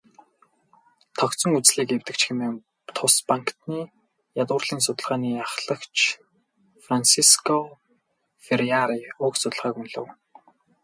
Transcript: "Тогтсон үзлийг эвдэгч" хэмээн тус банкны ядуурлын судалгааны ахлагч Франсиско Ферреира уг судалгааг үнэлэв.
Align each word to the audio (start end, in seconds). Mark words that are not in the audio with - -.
"Тогтсон 1.17 1.51
үзлийг 1.59 1.89
эвдэгч" 1.97 2.21
хэмээн 2.25 2.55
тус 2.95 3.15
банкны 3.27 3.79
ядуурлын 4.43 4.81
судалгааны 4.85 5.29
ахлагч 5.47 5.95
Франсиско 6.83 7.57
Ферреира 8.45 8.95
уг 9.25 9.33
судалгааг 9.41 9.75
үнэлэв. 9.81 10.07